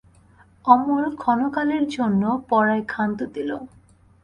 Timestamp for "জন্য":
1.89-2.21